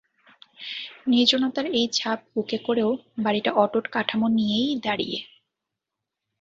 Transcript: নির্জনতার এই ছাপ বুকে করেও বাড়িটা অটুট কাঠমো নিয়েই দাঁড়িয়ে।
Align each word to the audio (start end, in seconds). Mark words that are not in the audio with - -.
নির্জনতার 1.07 1.65
এই 1.73 1.87
ছাপ 1.93 2.19
বুকে 2.33 2.57
করেও 2.67 2.89
বাড়িটা 3.23 3.51
অটুট 3.55 3.85
কাঠমো 3.87 4.27
নিয়েই 4.29 4.69
দাঁড়িয়ে। 4.85 5.19